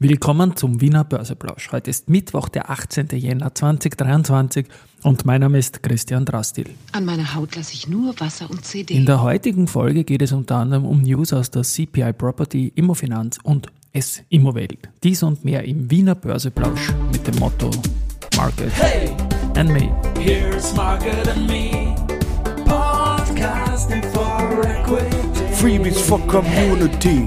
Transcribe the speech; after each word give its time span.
Willkommen 0.00 0.54
zum 0.54 0.80
Wiener 0.80 1.02
Börseplausch. 1.02 1.72
Heute 1.72 1.90
ist 1.90 2.08
Mittwoch, 2.08 2.48
der 2.48 2.70
18. 2.70 3.08
Jänner 3.14 3.52
2023 3.52 4.66
und 5.02 5.26
mein 5.26 5.40
Name 5.40 5.58
ist 5.58 5.82
Christian 5.82 6.24
Drastil. 6.24 6.70
An 6.92 7.04
meiner 7.04 7.34
Haut 7.34 7.56
lasse 7.56 7.74
ich 7.74 7.88
nur 7.88 8.14
Wasser 8.20 8.48
und 8.48 8.64
CD. 8.64 8.94
In 8.94 9.06
der 9.06 9.22
heutigen 9.22 9.66
Folge 9.66 10.04
geht 10.04 10.22
es 10.22 10.30
unter 10.30 10.58
anderem 10.58 10.84
um 10.84 11.02
News 11.02 11.32
aus 11.32 11.50
der 11.50 11.62
CPI 11.62 12.12
Property, 12.12 12.70
Immofinanz 12.76 13.40
und 13.42 13.66
S 13.92 14.22
Immowelt. 14.28 14.88
Dies 15.02 15.24
und 15.24 15.44
mehr 15.44 15.64
im 15.64 15.90
Wiener 15.90 16.14
Börseplausch 16.14 16.92
mit 17.10 17.26
dem 17.26 17.34
Motto 17.40 17.68
Market 18.36 18.70
hey, 18.74 19.10
and 19.56 19.68
Me. 19.68 19.92
Here's 20.20 20.72
Market 20.76 21.26
and 21.26 21.48
Me. 21.48 21.96
Podcasting 22.66 24.04
for 24.12 24.64
Equity. 24.64 25.16
Freebies 25.54 25.98
for 25.98 26.20
Community. 26.28 27.26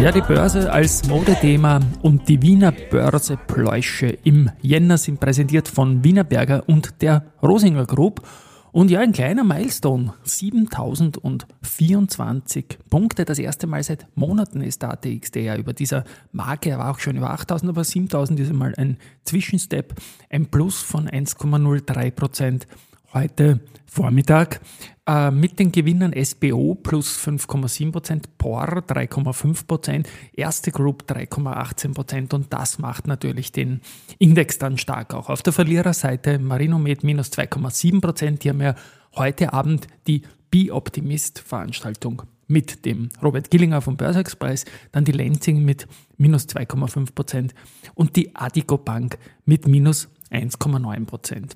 Ja, 0.00 0.10
die 0.10 0.22
Börse 0.22 0.72
als 0.72 1.06
Modethema 1.08 1.78
und 2.00 2.26
die 2.26 2.40
Wiener 2.40 2.72
Börsepläusche 2.72 4.06
im 4.24 4.50
Jänner 4.62 4.96
sind 4.96 5.20
präsentiert 5.20 5.68
von 5.68 6.02
Wiener 6.02 6.24
Berger 6.24 6.66
und 6.66 7.02
der 7.02 7.26
Rosinger 7.42 7.84
Group. 7.84 8.26
Und 8.72 8.90
ja, 8.90 9.00
ein 9.00 9.12
kleiner 9.12 9.44
Milestone, 9.44 10.14
7024 10.22 12.78
Punkte. 12.88 13.26
Das 13.26 13.38
erste 13.38 13.66
Mal 13.66 13.82
seit 13.82 14.06
Monaten 14.14 14.62
ist 14.62 14.80
der 14.80 14.92
ATX, 14.92 15.32
über 15.58 15.74
dieser 15.74 16.04
Marke, 16.32 16.70
er 16.70 16.78
war 16.78 16.92
auch 16.92 16.98
schon 16.98 17.18
über 17.18 17.28
8000, 17.28 17.68
aber 17.68 17.84
7000 17.84 18.40
ist 18.40 18.48
einmal 18.48 18.72
ein 18.78 18.96
Zwischenstep, 19.24 19.96
ein 20.30 20.46
Plus 20.46 20.80
von 20.80 21.10
1,03 21.10 22.10
Prozent 22.10 22.66
heute 23.12 23.60
Vormittag 23.86 24.60
äh, 25.06 25.30
mit 25.30 25.58
den 25.58 25.72
Gewinnern 25.72 26.12
SBO 26.12 26.76
plus 26.76 27.18
5,7%, 27.18 28.22
POR 28.38 28.84
3,5%, 28.86 30.06
Erste 30.32 30.70
Group 30.70 31.04
3,18% 31.08 32.34
und 32.34 32.52
das 32.52 32.78
macht 32.78 33.06
natürlich 33.06 33.52
den 33.52 33.80
Index 34.18 34.58
dann 34.58 34.78
stark 34.78 35.12
auch. 35.14 35.28
Auf 35.28 35.42
der 35.42 35.52
Verliererseite 35.52 36.38
Marinomed 36.38 37.02
minus 37.02 37.32
2,7%, 37.32 38.38
die 38.38 38.48
haben 38.50 38.60
ja 38.60 38.74
heute 39.16 39.52
Abend 39.52 39.88
die 40.06 40.22
Be 40.50 40.72
Optimist 40.72 41.40
Veranstaltung 41.40 42.22
mit 42.46 42.84
dem 42.84 43.10
Robert 43.22 43.50
Gillinger 43.50 43.80
vom 43.80 43.96
Börseexpress, 43.96 44.64
dann 44.90 45.04
die 45.04 45.12
Lenzing 45.12 45.64
mit 45.64 45.86
minus 46.16 46.46
2,5% 46.48 47.50
und 47.94 48.16
die 48.16 48.34
Adico 48.34 48.76
Bank 48.76 49.18
mit 49.44 49.68
minus 49.68 50.08
1,9%. 50.30 51.54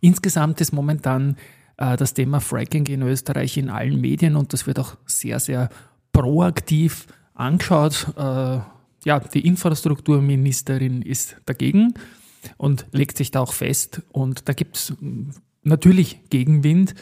Insgesamt 0.00 0.60
ist 0.60 0.72
momentan 0.72 1.36
äh, 1.76 1.96
das 1.96 2.14
Thema 2.14 2.40
Fracking 2.40 2.86
in 2.86 3.02
Österreich 3.02 3.56
in 3.56 3.70
allen 3.70 4.00
Medien 4.00 4.36
und 4.36 4.52
das 4.52 4.66
wird 4.66 4.78
auch 4.78 4.96
sehr, 5.06 5.40
sehr 5.40 5.70
proaktiv 6.12 7.06
angeschaut. 7.34 8.08
Äh, 8.16 8.60
ja, 9.04 9.20
die 9.20 9.46
Infrastrukturministerin 9.46 11.02
ist 11.02 11.36
dagegen 11.46 11.94
und 12.56 12.86
legt 12.92 13.16
sich 13.16 13.30
da 13.30 13.40
auch 13.40 13.52
fest. 13.52 14.02
Und 14.12 14.48
da 14.48 14.52
gibt 14.52 14.76
es 14.76 14.94
natürlich 15.62 16.28
Gegenwind, 16.30 16.94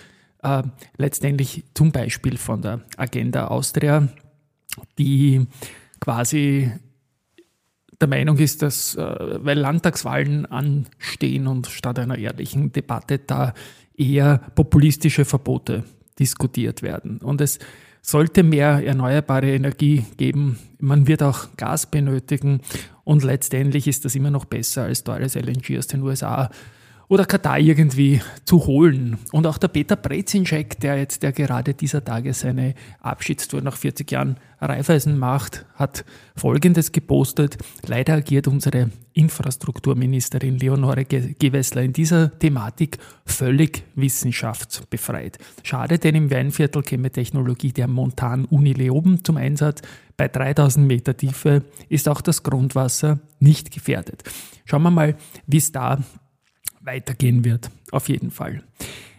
äh, 0.42 0.62
letztendlich 0.96 1.64
zum 1.74 1.92
Beispiel 1.92 2.36
von 2.36 2.62
der 2.62 2.82
Agenda 2.96 3.48
Austria, 3.48 4.08
die 4.98 5.46
quasi 6.00 6.70
der 8.00 8.08
Meinung 8.08 8.38
ist, 8.38 8.62
dass, 8.62 8.94
äh, 8.94 9.38
weil 9.44 9.58
Landtagswahlen 9.58 10.46
anstehen 10.46 11.46
und 11.46 11.66
statt 11.66 11.98
einer 11.98 12.18
ehrlichen 12.18 12.72
Debatte 12.72 13.18
da 13.18 13.54
eher 13.96 14.38
populistische 14.54 15.24
Verbote 15.24 15.84
diskutiert 16.18 16.82
werden. 16.82 17.18
Und 17.18 17.40
es 17.40 17.58
sollte 18.02 18.42
mehr 18.42 18.86
erneuerbare 18.86 19.52
Energie 19.52 20.04
geben. 20.16 20.58
Man 20.78 21.08
wird 21.08 21.22
auch 21.22 21.48
Gas 21.56 21.86
benötigen 21.90 22.60
und 23.04 23.24
letztendlich 23.24 23.88
ist 23.88 24.04
das 24.04 24.14
immer 24.14 24.30
noch 24.30 24.44
besser 24.44 24.84
als 24.84 25.02
teures 25.02 25.34
LNG 25.34 25.78
aus 25.78 25.86
den 25.86 26.02
USA 26.02 26.50
oder 27.08 27.24
Katar 27.24 27.58
irgendwie 27.58 28.20
zu 28.44 28.66
holen. 28.66 29.18
Und 29.32 29.46
auch 29.46 29.58
der 29.58 29.68
Peter 29.68 29.96
Brezinschek, 29.96 30.80
der 30.80 30.98
jetzt 30.98 31.22
der 31.22 31.32
gerade 31.32 31.74
dieser 31.74 32.04
Tage 32.04 32.34
seine 32.34 32.74
Abschiedstour 33.00 33.60
nach 33.60 33.76
40 33.76 34.10
Jahren 34.10 34.36
Raiffeisen 34.60 35.18
macht, 35.18 35.66
hat 35.74 36.04
Folgendes 36.34 36.90
gepostet. 36.92 37.58
Leider 37.86 38.14
agiert 38.14 38.48
unsere 38.48 38.90
Infrastrukturministerin 39.12 40.58
Leonore 40.58 41.04
Gewessler 41.04 41.82
in 41.82 41.92
dieser 41.92 42.36
Thematik 42.38 42.98
völlig 43.24 43.84
wissenschaftsbefreit. 43.94 45.38
Schade, 45.62 45.98
denn 45.98 46.14
im 46.14 46.30
Weinviertel 46.30 46.82
käme 46.82 47.10
Technologie 47.10 47.72
der 47.72 47.86
Montan-Uni 47.86 48.72
Leoben 48.72 49.24
zum 49.24 49.36
Einsatz. 49.36 49.82
Bei 50.16 50.28
3000 50.28 50.86
Meter 50.86 51.16
Tiefe 51.16 51.62
ist 51.88 52.08
auch 52.08 52.22
das 52.22 52.42
Grundwasser 52.42 53.20
nicht 53.38 53.70
gefährdet. 53.70 54.24
Schauen 54.64 54.82
wir 54.82 54.90
mal, 54.90 55.16
wie 55.46 55.58
es 55.58 55.70
da 55.72 55.98
weitergehen 56.86 57.44
wird. 57.44 57.70
Auf 57.90 58.08
jeden 58.08 58.30
Fall. 58.30 58.62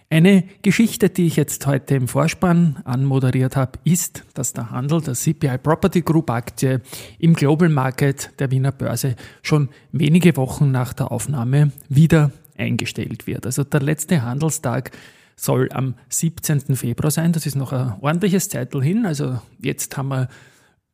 Eine 0.09 0.45
Geschichte, 0.61 1.09
die 1.09 1.27
ich 1.27 1.35
jetzt 1.35 1.67
heute 1.67 1.95
im 1.95 2.07
Vorspann 2.07 2.77
anmoderiert 2.85 3.57
habe, 3.57 3.77
ist, 3.83 4.23
dass 4.33 4.53
der 4.53 4.71
Handel 4.71 5.01
der 5.01 5.15
CPI 5.15 5.57
Property 5.57 6.01
Group 6.01 6.29
Aktie 6.29 6.81
im 7.19 7.33
Global 7.33 7.67
Market 7.67 8.31
der 8.39 8.49
Wiener 8.49 8.71
Börse 8.71 9.17
schon 9.41 9.67
wenige 9.91 10.37
Wochen 10.37 10.71
nach 10.71 10.93
der 10.93 11.11
Aufnahme 11.11 11.73
wieder 11.89 12.31
eingestellt 12.57 13.27
wird. 13.27 13.45
Also 13.45 13.65
der 13.65 13.81
letzte 13.81 14.21
Handelstag 14.21 14.91
soll 15.35 15.69
am 15.73 15.95
17. 16.07 16.77
Februar 16.77 17.11
sein. 17.11 17.33
Das 17.33 17.45
ist 17.45 17.55
noch 17.55 17.73
ein 17.73 17.95
ordentliches 17.99 18.47
Zeitl 18.47 18.81
hin. 18.81 19.05
Also 19.05 19.41
jetzt 19.59 19.97
haben 19.97 20.07
wir 20.07 20.29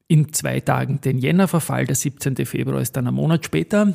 in 0.08 0.34
zwei 0.34 0.60
Tagen 0.60 1.02
den 1.02 1.20
Jännerverfall. 1.20 1.86
Der 1.86 1.96
17. 1.96 2.36
Februar 2.48 2.82
ist 2.82 2.98
dann 2.98 3.08
ein 3.08 3.14
Monat 3.14 3.46
später. 3.46 3.94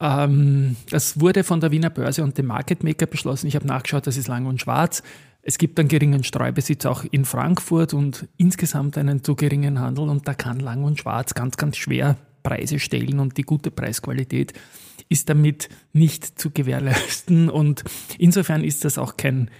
Ähm, 0.00 0.76
das 0.90 1.20
wurde 1.20 1.44
von 1.44 1.60
der 1.60 1.70
Wiener 1.70 1.90
Börse 1.90 2.22
und 2.22 2.38
dem 2.38 2.46
Market 2.46 2.84
Maker 2.84 3.06
beschlossen. 3.06 3.46
Ich 3.46 3.56
habe 3.56 3.66
nachgeschaut, 3.66 4.06
das 4.06 4.16
ist 4.16 4.28
lang 4.28 4.46
und 4.46 4.60
schwarz. 4.60 5.02
Es 5.42 5.58
gibt 5.58 5.78
einen 5.78 5.88
geringen 5.88 6.24
Streubesitz 6.24 6.84
auch 6.86 7.04
in 7.10 7.24
Frankfurt 7.24 7.94
und 7.94 8.28
insgesamt 8.36 8.98
einen 8.98 9.24
zu 9.24 9.34
geringen 9.34 9.80
Handel 9.80 10.08
und 10.08 10.28
da 10.28 10.34
kann 10.34 10.60
lang 10.60 10.84
und 10.84 10.98
schwarz 10.98 11.34
ganz, 11.34 11.56
ganz 11.56 11.76
schwer 11.76 12.16
Preise 12.42 12.78
stellen 12.78 13.18
und 13.18 13.36
die 13.36 13.42
gute 13.42 13.70
Preisqualität 13.70 14.52
ist 15.08 15.28
damit 15.28 15.68
nicht 15.92 16.38
zu 16.38 16.50
gewährleisten 16.50 17.48
und 17.48 17.82
insofern 18.18 18.62
ist 18.62 18.84
das 18.84 18.98
auch 18.98 19.16
kein, 19.16 19.50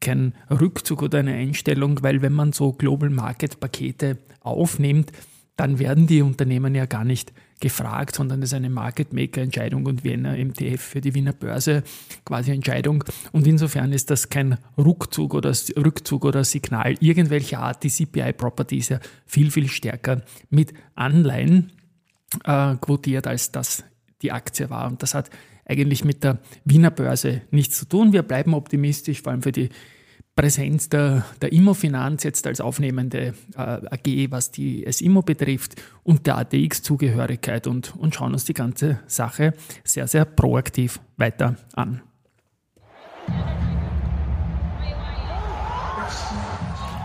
kein 0.00 0.34
Rückzug 0.50 1.02
oder 1.02 1.20
eine 1.20 1.34
Einstellung, 1.34 2.02
weil 2.02 2.22
wenn 2.22 2.32
man 2.32 2.52
so 2.52 2.72
Global 2.72 3.10
Market 3.10 3.60
Pakete 3.60 4.18
aufnimmt, 4.40 5.12
dann 5.56 5.78
werden 5.78 6.06
die 6.06 6.22
Unternehmen 6.22 6.74
ja 6.74 6.86
gar 6.86 7.04
nicht 7.04 7.32
gefragt, 7.60 8.16
sondern 8.16 8.42
es 8.42 8.50
ist 8.50 8.54
eine 8.54 8.70
Market 8.70 9.12
Maker 9.12 9.40
Entscheidung 9.40 9.86
und 9.86 10.04
Wiener 10.04 10.36
MTF 10.36 10.80
für 10.80 11.00
die 11.00 11.14
Wiener 11.14 11.32
Börse 11.32 11.82
quasi 12.24 12.52
Entscheidung. 12.52 13.04
Und 13.32 13.46
insofern 13.46 13.92
ist 13.92 14.10
das 14.10 14.28
kein 14.28 14.58
Rückzug 14.76 15.34
oder 15.34 15.52
Rückzug 15.76 16.24
oder 16.24 16.44
Signal 16.44 16.96
irgendwelcher 17.00 17.60
Art. 17.60 17.82
Die 17.82 17.90
CPI 17.90 18.32
Property 18.34 18.78
ist 18.78 18.90
ja 18.90 19.00
viel, 19.26 19.50
viel 19.50 19.68
stärker 19.68 20.22
mit 20.50 20.74
Anleihen 20.94 21.72
äh, 22.44 22.76
quotiert, 22.76 23.26
als 23.26 23.52
das 23.52 23.84
die 24.22 24.32
Aktie 24.32 24.68
war. 24.68 24.86
Und 24.86 25.02
das 25.02 25.14
hat 25.14 25.30
eigentlich 25.64 26.04
mit 26.04 26.24
der 26.24 26.38
Wiener 26.64 26.90
Börse 26.90 27.42
nichts 27.50 27.78
zu 27.78 27.86
tun. 27.86 28.12
Wir 28.12 28.22
bleiben 28.22 28.54
optimistisch, 28.54 29.22
vor 29.22 29.32
allem 29.32 29.42
für 29.42 29.52
die 29.52 29.70
Präsenz 30.36 30.90
der, 30.90 31.24
der 31.40 31.50
Immofinanz 31.50 32.22
jetzt 32.22 32.46
als 32.46 32.60
aufnehmende 32.60 33.32
äh, 33.56 33.60
AG, 33.60 34.30
was 34.30 34.50
die 34.50 34.84
SIMO 34.86 35.22
betrifft 35.22 35.80
und 36.04 36.26
der 36.26 36.36
ATX-Zugehörigkeit 36.36 37.66
und, 37.66 37.96
und 37.96 38.14
schauen 38.14 38.34
uns 38.34 38.44
die 38.44 38.52
ganze 38.52 39.00
Sache 39.06 39.54
sehr, 39.82 40.06
sehr 40.06 40.26
proaktiv 40.26 41.00
weiter 41.16 41.56
an. 41.74 42.02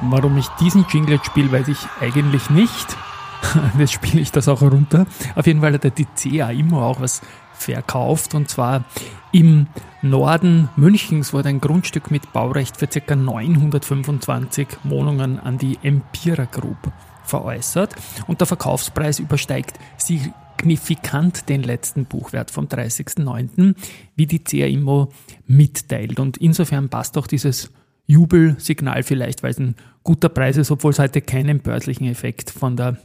Warum 0.04 0.38
ich 0.38 0.48
diesen 0.60 0.86
Jingle 0.90 1.20
spiele, 1.24 1.52
weiß 1.52 1.70
ich 1.70 1.80
eigentlich 2.02 2.50
nicht. 2.50 2.98
Jetzt 3.78 3.94
spiele 3.94 4.22
ich 4.22 4.32
das 4.32 4.50
auch 4.50 4.62
runter. 4.62 5.06
Auf 5.36 5.48
jeden 5.48 5.62
Fall 5.62 5.74
hat 5.74 5.98
die 5.98 6.06
CA 6.06 6.52
immer 6.52 6.82
auch 6.84 7.00
was 7.00 7.22
verkauft 7.62 8.36
und 8.36 8.50
zwar 8.50 8.86
im 9.32 9.68
Norden 10.02 10.70
Münchens 10.76 11.32
wurde 11.32 11.50
ein 11.50 11.62
Grundstück 11.62 12.12
mit 12.12 12.34
Baurecht 12.34 12.78
für 12.78 12.88
ca. 12.88 13.16
925 13.16 14.68
Wohnungen 14.84 15.40
an 15.40 15.58
die 15.58 15.78
Empira 15.84 16.46
Group 16.46 16.92
veräußert 17.24 17.96
und 18.28 18.42
der 18.42 18.48
Verkaufspreis 18.48 19.20
übersteigt 19.20 19.80
signifikant 19.98 21.48
den 21.50 21.64
letzten 21.64 22.06
Buchwert 22.06 22.52
vom 22.52 22.66
30.09., 22.66 23.76
wie 24.16 24.26
die 24.26 24.40
CA 24.40 24.66
Immo 24.66 25.12
mitteilt. 25.48 26.20
Und 26.20 26.38
insofern 26.38 26.90
passt 26.90 27.18
auch 27.18 27.28
dieses 27.28 27.72
Jubelsignal 28.08 29.04
vielleicht, 29.04 29.44
weil 29.44 29.52
es 29.52 29.60
ein 29.60 29.76
guter 30.04 30.30
Preis 30.30 30.58
ist, 30.58 30.72
obwohl 30.72 30.92
es 30.92 31.00
heute 31.00 31.22
keinen 31.22 31.60
börslichen 31.60 32.08
Effekt 32.08 32.50
von 32.50 32.76
der 32.76 32.98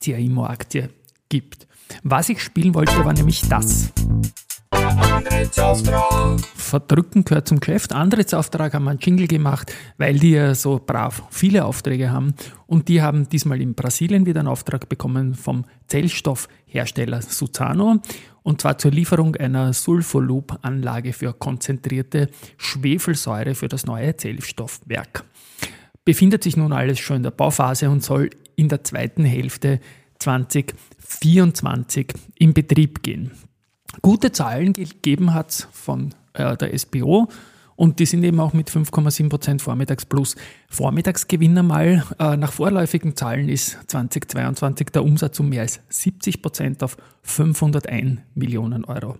CA 0.00 0.16
Immo 0.16 0.44
Aktie 0.44 0.90
gibt. 1.28 1.66
Was 2.02 2.28
ich 2.28 2.42
spielen 2.42 2.74
wollte, 2.74 3.04
war 3.04 3.12
nämlich 3.12 3.48
das. 3.48 3.92
Verdrücken 6.54 7.24
gehört 7.24 7.48
zum 7.48 7.60
Geschäft. 7.60 7.92
Antrittsauftrag 7.92 8.74
haben 8.74 8.84
wir 8.84 8.90
einen 8.90 9.00
Jingle 9.00 9.26
gemacht, 9.26 9.72
weil 9.96 10.18
die 10.18 10.32
ja 10.32 10.54
so 10.54 10.80
brav 10.84 11.22
viele 11.30 11.64
Aufträge 11.64 12.10
haben. 12.10 12.34
Und 12.66 12.88
die 12.88 13.02
haben 13.02 13.28
diesmal 13.28 13.60
in 13.60 13.74
Brasilien 13.74 14.26
wieder 14.26 14.40
einen 14.40 14.48
Auftrag 14.48 14.88
bekommen 14.88 15.34
vom 15.34 15.64
Zellstoffhersteller 15.86 17.22
Suzano. 17.22 18.00
Und 18.42 18.60
zwar 18.60 18.78
zur 18.78 18.90
Lieferung 18.90 19.36
einer 19.36 19.72
Sulfoloop-Anlage 19.72 21.12
für 21.12 21.32
konzentrierte 21.32 22.28
Schwefelsäure 22.56 23.54
für 23.54 23.68
das 23.68 23.86
neue 23.86 24.16
Zellstoffwerk. 24.16 25.24
Befindet 26.04 26.44
sich 26.44 26.56
nun 26.56 26.72
alles 26.72 27.00
schon 27.00 27.16
in 27.16 27.22
der 27.24 27.32
Bauphase 27.32 27.90
und 27.90 28.04
soll 28.04 28.30
in 28.54 28.68
der 28.68 28.84
zweiten 28.84 29.24
Hälfte 29.24 29.80
2024 30.26 32.12
in 32.38 32.52
Betrieb 32.52 33.02
gehen 33.02 33.30
gute 34.02 34.32
Zahlen 34.32 34.72
gegeben 34.72 35.34
hat 35.34 35.68
von 35.72 36.14
äh, 36.34 36.56
der 36.56 36.76
SBO. 36.76 37.28
Und 37.76 37.98
die 37.98 38.06
sind 38.06 38.24
eben 38.24 38.40
auch 38.40 38.54
mit 38.54 38.70
5,7% 38.70 39.60
Vormittags 39.60 40.06
plus 40.06 40.34
Vormittagsgewinner 40.70 41.62
mal. 41.62 42.04
Äh, 42.18 42.36
nach 42.38 42.52
vorläufigen 42.52 43.16
Zahlen 43.16 43.50
ist 43.50 43.78
2022 43.88 44.88
der 44.88 45.04
Umsatz 45.04 45.38
um 45.40 45.50
mehr 45.50 45.60
als 45.62 45.80
70% 45.90 46.82
auf 46.82 46.96
501 47.22 48.20
Millionen 48.34 48.84
Euro 48.86 49.18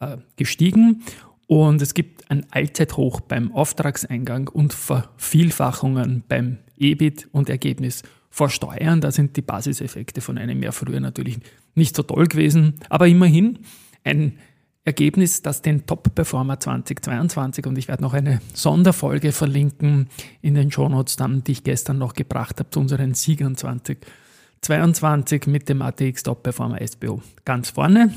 äh, 0.00 0.18
gestiegen. 0.36 1.02
Und 1.46 1.82
es 1.82 1.94
gibt 1.94 2.30
ein 2.30 2.46
Allzeithoch 2.50 3.20
beim 3.20 3.52
Auftragseingang 3.52 4.48
und 4.48 4.72
Vervielfachungen 4.72 6.24
beim 6.28 6.58
EBIT 6.76 7.28
und 7.32 7.48
Ergebnis 7.48 8.02
vor 8.30 8.50
Steuern. 8.50 9.00
Da 9.00 9.12
sind 9.12 9.36
die 9.36 9.42
Basiseffekte 9.42 10.20
von 10.20 10.38
einem 10.38 10.62
Jahr 10.62 10.72
früher 10.72 11.00
natürlich 11.00 11.38
nicht 11.74 11.94
so 11.94 12.02
toll 12.02 12.26
gewesen. 12.26 12.74
Aber 12.88 13.06
immerhin, 13.06 13.60
ein 14.04 14.38
Ergebnis, 14.84 15.40
das 15.40 15.62
den 15.62 15.86
Top-Performer 15.86 16.60
2022 16.60 17.66
und 17.66 17.78
ich 17.78 17.88
werde 17.88 18.02
noch 18.02 18.12
eine 18.12 18.40
Sonderfolge 18.52 19.32
verlinken 19.32 20.08
in 20.42 20.54
den 20.54 20.70
Shownotes, 20.70 21.16
dann, 21.16 21.42
die 21.42 21.52
ich 21.52 21.64
gestern 21.64 21.96
noch 21.98 22.12
gebracht 22.12 22.58
habe 22.58 22.68
zu 22.70 22.80
unseren 22.80 23.14
Siegern 23.14 23.56
2022 23.56 25.46
mit 25.46 25.70
dem 25.70 25.80
ATX 25.80 26.22
Top-Performer 26.24 26.86
SBO 26.86 27.22
ganz 27.44 27.70
vorne. 27.70 28.12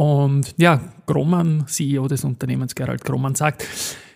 Und 0.00 0.54
ja, 0.56 0.80
Grohmann, 1.04 1.66
CEO 1.66 2.08
des 2.08 2.24
Unternehmens 2.24 2.74
Gerald 2.74 3.04
Grohmann, 3.04 3.34
sagt, 3.34 3.66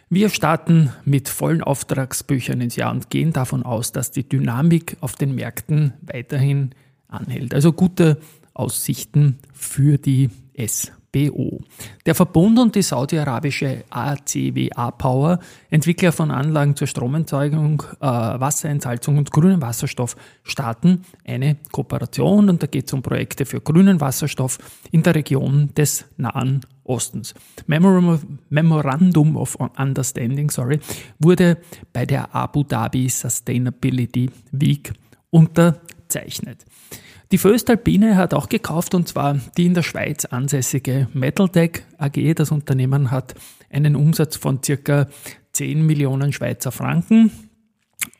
wir 0.08 0.30
starten 0.30 0.94
mit 1.04 1.28
vollen 1.28 1.62
Auftragsbüchern 1.62 2.62
ins 2.62 2.76
Jahr 2.76 2.90
und 2.90 3.10
gehen 3.10 3.34
davon 3.34 3.62
aus, 3.62 3.92
dass 3.92 4.10
die 4.10 4.26
Dynamik 4.26 4.96
auf 5.00 5.14
den 5.14 5.34
Märkten 5.34 5.92
weiterhin 6.00 6.70
anhält. 7.06 7.52
Also 7.52 7.74
gute 7.74 8.18
Aussichten 8.54 9.38
für 9.52 9.98
die 9.98 10.30
SBO. 11.14 11.60
Der 12.06 12.14
Verbund 12.14 12.58
und 12.58 12.74
die 12.74 12.82
saudi-arabische 12.82 13.84
ACWA 13.90 14.90
Power, 14.90 15.38
Entwickler 15.70 16.12
von 16.12 16.30
Anlagen 16.30 16.76
zur 16.76 16.86
Stromerzeugung, 16.86 17.82
äh, 18.00 18.06
Wasserentsalzung 18.06 19.18
und 19.18 19.30
grünem 19.30 19.62
Wasserstoff, 19.62 20.16
starten 20.42 21.02
eine 21.24 21.56
Kooperation 21.72 22.48
und 22.48 22.62
da 22.62 22.66
geht 22.66 22.86
es 22.86 22.92
um 22.92 23.02
Projekte 23.02 23.46
für 23.46 23.60
grünen 23.60 24.00
Wasserstoff 24.00 24.58
in 24.90 25.02
der 25.02 25.14
Region 25.14 25.70
des 25.76 26.04
Nahen 26.16 26.60
Ostens. 26.84 27.34
Memorandum 27.66 29.36
of 29.36 29.56
Understanding 29.78 30.50
sorry, 30.50 30.80
wurde 31.18 31.58
bei 31.92 32.04
der 32.04 32.34
Abu 32.34 32.62
Dhabi 32.62 33.08
Sustainability 33.08 34.30
Week 34.52 34.92
unterzeichnet. 35.30 36.64
Die 37.32 37.38
Föstalpine 37.38 38.16
hat 38.16 38.34
auch 38.34 38.48
gekauft 38.48 38.94
und 38.94 39.08
zwar 39.08 39.38
die 39.56 39.66
in 39.66 39.74
der 39.74 39.82
Schweiz 39.82 40.24
ansässige 40.24 41.08
Metaltech 41.12 41.82
AG. 41.98 42.34
Das 42.34 42.50
Unternehmen 42.50 43.10
hat 43.10 43.34
einen 43.70 43.96
Umsatz 43.96 44.36
von 44.36 44.62
circa 44.62 45.08
10 45.52 45.84
Millionen 45.84 46.32
Schweizer 46.32 46.72
Franken 46.72 47.30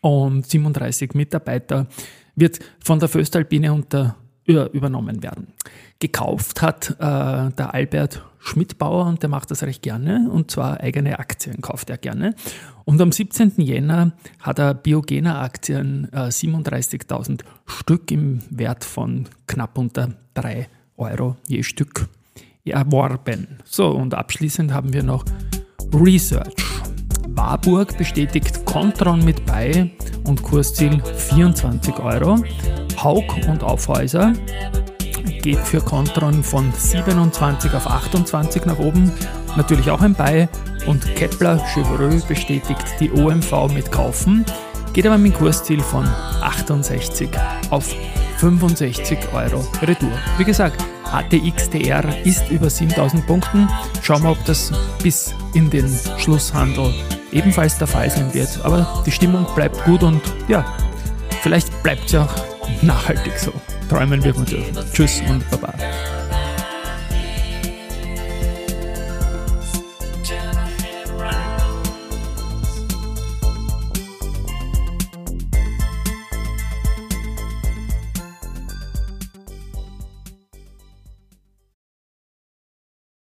und 0.01 0.47
37 0.47 1.15
Mitarbeiter 1.15 1.87
wird 2.35 2.59
von 2.83 2.99
der 2.99 3.09
Föstalpine 3.09 3.73
unter 3.73 4.17
übernommen 4.47 5.23
werden. 5.23 5.55
Gekauft 6.01 6.61
hat 6.61 6.91
äh, 6.91 6.95
der 6.99 7.73
Albert 7.73 8.23
Schmidtbauer 8.39 9.07
und 9.07 9.23
der 9.23 9.31
macht 9.31 9.51
das 9.51 9.63
recht 9.63 9.81
gerne 9.81 10.29
und 10.31 10.51
zwar 10.51 10.81
eigene 10.81 11.19
Aktien 11.19 11.63
kauft 11.63 11.89
er 11.89 11.97
gerne. 11.97 12.35
Und 12.85 13.01
am 13.01 13.13
17. 13.13 13.53
Jänner 13.57 14.13
hat 14.41 14.59
er 14.59 14.75
Biogena 14.75 15.41
Aktien 15.43 16.09
äh, 16.13 16.29
37.000 16.29 17.41
Stück 17.67 18.11
im 18.11 18.41
Wert 18.51 18.85
von 18.85 19.27
knapp 19.47 19.79
unter 19.79 20.15
3 20.35 20.69
Euro 20.97 21.37
je 21.49 21.63
Stück 21.63 22.09
erworben. 22.65 23.59
So, 23.65 23.89
und 23.89 24.15
abschließend 24.15 24.73
haben 24.73 24.93
wir 24.93 25.03
noch 25.03 25.25
Research. 25.93 26.55
Warburg 27.29 27.97
bestätigt 27.99 28.65
Contron 28.65 29.25
mit 29.25 29.45
bei 29.45 29.91
und 30.25 30.43
Kursziel 30.43 31.03
24 31.03 31.99
Euro. 31.99 32.43
Haug 33.03 33.37
und 33.49 33.63
Aufhäuser 33.63 34.33
geht 35.45 35.59
für 35.59 35.83
Contron 35.83 36.43
von 36.43 36.73
27 36.73 37.75
auf 37.75 37.87
28 37.87 38.65
nach 38.65 38.79
oben, 38.79 39.13
natürlich 39.57 39.91
auch 39.91 40.01
ein 40.01 40.15
Bei. 40.15 40.49
Und 40.87 41.15
Kepler 41.17 41.59
Chevreux 41.67 42.25
bestätigt 42.25 42.85
die 42.99 43.13
OMV 43.13 43.69
mit 43.75 43.93
Kaufen, 43.93 44.47
geht 44.95 45.07
aber 45.07 45.19
mit 45.19 45.35
dem 45.35 45.39
Kursziel 45.39 45.81
von 45.81 46.09
68 46.41 47.29
auf 47.69 47.95
65 48.39 49.19
Euro 49.35 49.67
Retour. 49.83 50.13
Wie 50.39 50.45
gesagt, 50.45 50.83
ATXDR 51.13 52.05
ist 52.25 52.51
über 52.51 52.71
7000 52.71 53.27
Punkten. 53.27 53.69
Schauen 54.03 54.23
wir, 54.23 54.31
ob 54.31 54.45
das 54.47 54.73
bis 55.03 55.35
in 55.53 55.69
den 55.69 55.95
Schlusshandel 56.17 56.95
ebenfalls 57.33 57.77
der 57.77 57.87
Fall 57.87 58.09
sein 58.09 58.33
wird. 58.33 58.61
Aber 58.65 59.03
die 59.05 59.13
Stimmung 59.13 59.47
bleibt 59.55 59.85
gut 59.85 60.03
und 60.03 60.23
ja, 60.49 60.65
vielleicht 61.43 61.83
bleibt 61.83 62.07
es 62.07 62.13
ja 62.13 62.25
auch 62.25 62.83
nachhaltig 62.83 63.39
so. 63.39 63.53
Träumen 63.95 64.25
wird 64.25 64.37
man 64.37 64.47
dürfen. 64.47 64.77
Tschüss 64.93 65.23
und 65.29 65.49
Baba. 65.51 65.73